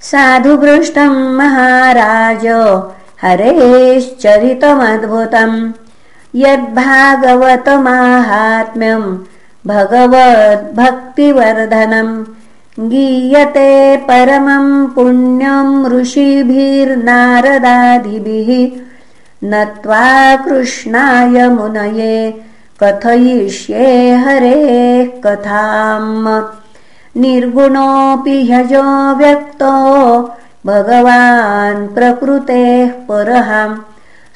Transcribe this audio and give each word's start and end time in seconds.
साधुपृष्टम् 0.00 1.36
महाराज 1.36 2.46
हरेश्चरितमद्भुतम् 3.22 5.72
यद्भागवतमाहात्म्यम् 6.34 9.18
भगवद्भक्तिवर्धनम् 9.66 12.24
गीयते 12.80 13.96
परमम् 13.96 14.86
पुण्यम् 14.86 15.86
ऋषिभिर्नारदादिभिः। 15.86 18.70
नत्वा 19.44 20.36
कृष्णाय 20.36 21.48
मुनये 21.48 22.45
कथयिष्ये 22.82 24.14
हरेः 24.14 25.20
कथाम्। 25.26 27.20
निर्गुणोऽपि 27.20 28.52
ह्यजो 28.52 29.14
व्यक्तो 29.14 29.74
भगवान् 30.66 31.88
प्रकृतेः 31.88 32.90
परः। 32.90 33.76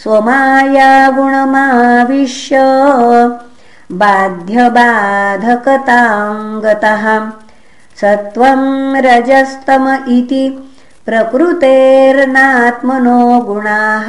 स्वमायागुणमाविश्य 0.02 2.58
बाध्यबाधकताम् 3.92 6.60
गतः 6.60 7.30
सत्वं 8.00 8.96
रजस्तम 8.96 9.98
इति 10.08 10.70
प्रकृतेर्नात्मनो 11.06 13.40
गुणाः। 13.40 14.08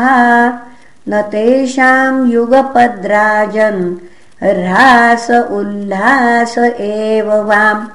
न 1.10 1.22
तेषां 1.22 2.32
युगपद्राजन् 2.32 3.96
ह्रास 4.44 5.28
उल्लास 5.32 6.58
एव 6.58 7.34
वाम्। 7.50 7.88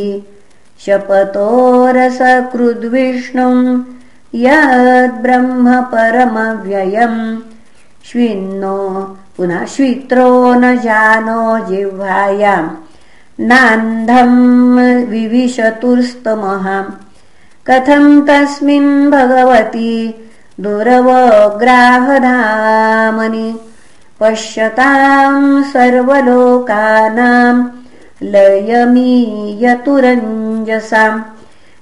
शपतोरसकृद्विष्णुम् 0.85 3.61
यद्ब्रह्म 4.45 5.67
परमव्ययम् 5.91 7.21
श्विन्नो 8.09 8.77
पुनः 9.37 9.61
श्वित्रो 9.75 10.29
न 10.61 10.63
जानो 10.85 11.43
जिह्वायाम् 11.67 12.69
नान्धम् 13.39 15.09
विविशतुस्तमः 15.09 16.83
कथम् 17.67 18.27
तस्मिन् 18.27 19.11
भगवति 19.11 20.13
दुरवग्राहधामनि 20.59 23.59
पश्यताम् 24.19 25.63
सर्वलोकानाम् 25.63 27.67
लयमीयतुरञ्जसाम्। 28.23 31.21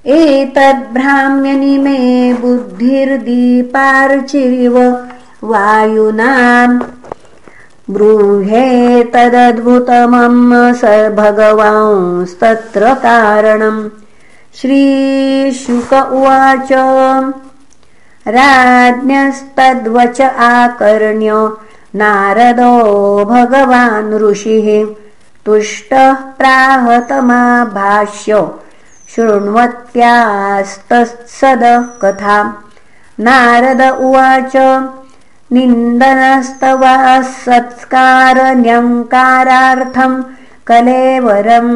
एतद्भ्राम्यनि 0.07 1.77
मे 1.77 2.33
बुद्धिर्दीपार्चिरिव 2.33 5.05
वायुनाम् 5.43 6.79
ब्रूहे 7.93 9.03
तदद्भुतमम् 9.03 10.75
स 10.75 10.81
भगवांस्तत्र 11.17 12.93
कारणम् 12.93 13.89
श्रीशुक 14.55 15.93
उवाच। 15.93 16.73
राज्ञस्तद्वच 18.27 20.21
आकर्ण्य 20.21 21.49
नारदो 21.95 23.25
भगवान् 23.25 24.13
ऋषिः। 24.13 24.95
तुष्टः 25.45 26.13
प्राहतमाभाष्य 26.13 28.47
कथा 32.01 32.63
नारद 33.19 33.99
उवाच 33.99 34.55
निन्दनस्तवा 35.55 36.95
सत्कारन्यङ्कारार्थम् 37.45 40.15
कलेवरम् 40.67 41.73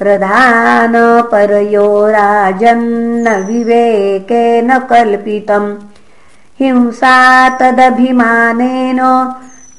प्रधानपरयो 0.00 1.86
राजन्न 2.16 3.26
विवेकेन 3.46 4.68
कल्पितम् 4.90 5.66
हिंसा 6.60 7.16
तदभिमानेन 7.60 9.00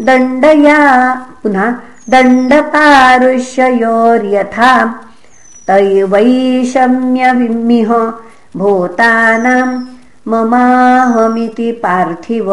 दण्डया 0.08 0.80
पुनः 1.44 1.70
दण्डपारुष्ययोर्यथा 2.14 4.72
तैवैषम्यविमिह 5.68 7.92
भूतानाम् 8.62 9.74
ममाहमिति 10.32 11.70
पार्थिव 11.84 12.50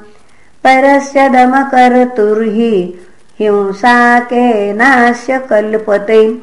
परस्य 0.63 1.29
दमकर्तुर्हि 1.29 2.99
हिंसा 3.39 4.19
केनास्य 4.19 5.39
कल्पते। 5.39 6.41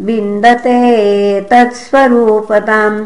विन्दते 0.07 0.79
तत्स्वरूपताम्। 1.51 2.99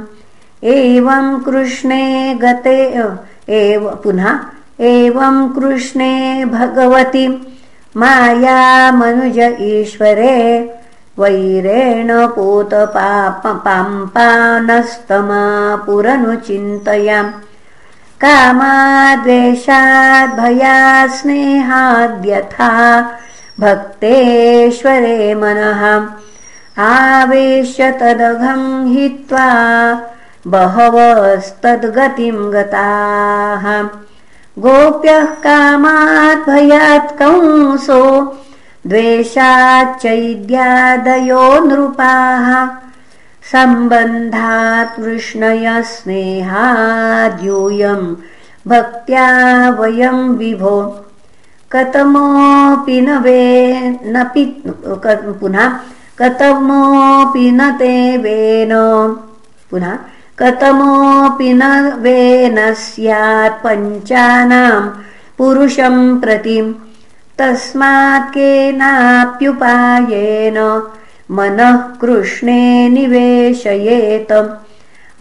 एवं 0.64 1.26
कृष्णे 1.46 2.04
गते 2.42 2.78
एव 3.60 3.82
पुनः 4.04 4.28
एवं 4.80 5.36
कृष्णे 5.48 6.12
भगवति। 6.44 7.26
माया 7.96 8.60
मनुज 8.92 9.38
ईश्वरे 9.60 10.36
वैरेण 11.18 12.10
पूतपाम्पानस्तमा 12.26 13.36
पुरनुचिन्तयाम् 15.86 17.30
कामाद्वेषाद्भयात् 18.22 21.10
स्नेहाद्यथा 21.10 22.70
भक्तेश्वरे 23.60 25.34
मनः। 25.34 25.82
आवेश्य 26.84 27.90
तदघं 27.90 28.86
हित्वा 28.86 29.48
बहवस्तद्गतिं 30.46 32.52
गताः। 32.52 33.64
गोप्यः 34.62 35.24
कामात् 35.24 36.50
भयात् 36.50 37.18
कंसो 37.18 38.02
द्वेषाच्चैद्यादयो 38.86 41.64
नृपाः 41.64 42.48
सम्बन्धात् 43.52 45.00
वृष्णय 45.00 45.82
स्नेहाद्यूयम्। 45.82 48.16
भक्त्या 48.68 49.70
वयं 49.70 50.12
विभो। 50.12 51.04
कतमोऽपि 51.72 53.00
न 53.00 53.18
वे 53.18 54.00
न 54.04 54.30
पुनः 55.40 55.78
कतमोऽपि 56.18 57.50
न 57.50 57.72
ते 57.72 58.16
वेन। 58.16 58.68
पुनः 59.70 59.98
कतमोऽपि 60.38 61.52
न 61.52 61.92
वेन 61.92 62.74
स्यात् 62.74 63.64
पञ्चानाम् 63.64 64.90
पुरुषं 65.38 66.20
प्रति। 66.20 66.82
तस्मात् 67.38 68.30
केनाप्युपायेन 68.30 70.82
मनः 71.30 71.76
कृष्णे 71.76 72.88
निवेशयेत। 72.88 74.58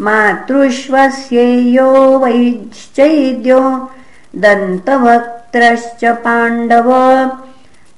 मातृश्वस्येयो 0.01 2.19
वैश्चैद्यो 2.19 3.89
दन्तवक्त्रश्च 4.35 6.05
पाण्डव। 6.05 6.93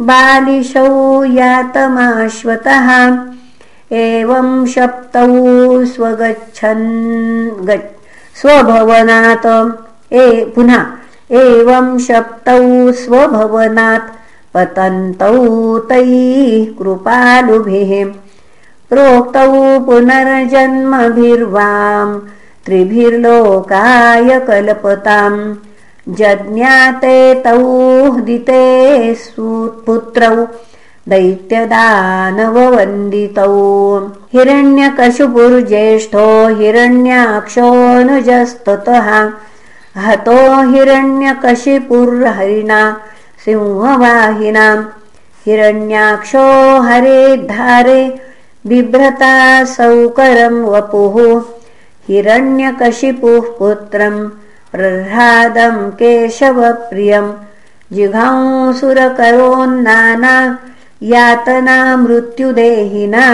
बालिशौ 0.00 1.24
यातमाश्वतः। 1.24 3.18
एवं 3.92 4.66
शप्तौ 4.66 5.84
स्वगच्छन् 5.84 7.50
स्वभवनात्। 8.42 9.46
ए 10.12 10.52
पुनः 10.54 10.86
एवं 11.32 11.98
शप्तौ 11.98 12.92
स्वभवनात् 12.92 14.08
पतन्तौ 14.54 15.78
तैः 15.78 16.72
कृपालुभिः। 16.78 18.04
प्रोक्तौ 18.90 19.78
पुनर्जन्मभिर्वाम् 19.86 22.20
त्रिभिर्लोकाय 22.64 24.40
कल्पताम् 24.40 25.54
जज्ञाते 26.08 27.34
तौ 27.34 28.20
दिते 28.20 29.14
सुपुत्रौ 29.14 30.46
दैत्यदानववन्दितौ। 31.08 33.50
हिरण्यकशुपुर्ज्येष्ठो 34.32 36.48
हिरण्याक्षोऽनुजस्ततः। 36.48 39.30
हतो 39.96 40.70
हिरण्यकशिपुर्हरिणा 40.70 42.96
सिंहवाहिनाम् 43.44 44.84
हिरण्याक्षो 45.46 46.82
हरेद्धारे 46.82 48.20
बिभ्रता 48.66 49.64
सौकरं 49.64 50.62
वपुः। 50.62 51.42
हिरण्यकशिपुः 52.08 53.58
पुत्रम् 53.58 54.28
प्रह्लादं 54.72 55.90
केशवप्रियं। 55.90 57.32
जिघांसुरकरोन्नाना 57.92 60.58
यातना 61.10 61.76
मृत्युदेहिना 61.96 63.26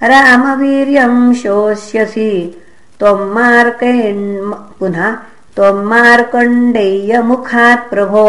रामवीर्यं 0.03 1.35
शोष्यसि 1.35 2.63
त्वं 2.99 3.35
मार्केण् 3.35 4.53
पुनः 4.79 5.17
त्वं 5.57 5.85
मार्कण्डेयमुखात् 5.85 7.91
प्रभो। 7.91 8.27